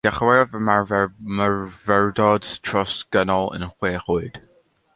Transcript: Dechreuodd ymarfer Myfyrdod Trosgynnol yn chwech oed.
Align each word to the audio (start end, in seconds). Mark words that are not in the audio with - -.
Dechreuodd 0.07 0.53
ymarfer 0.59 1.03
Myfyrdod 1.39 2.49
Trosgynnol 2.69 3.53
yn 3.59 3.69
chwech 3.75 4.09
oed. 4.17 4.41